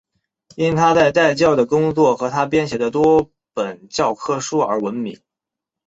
[0.55, 5.19] 因他在代数的工作和他编写的多本教科书而闻名。